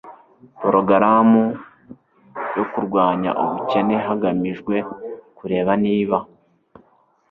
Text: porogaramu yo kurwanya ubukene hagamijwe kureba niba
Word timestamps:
porogaramu 0.59 1.43
yo 2.55 2.65
kurwanya 2.71 3.31
ubukene 3.43 3.95
hagamijwe 4.05 4.75
kureba 5.37 5.71
niba 5.83 6.17